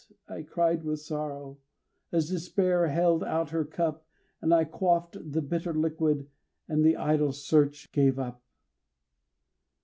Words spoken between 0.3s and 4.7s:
cried with sorrow, as Despair held out her cup, And I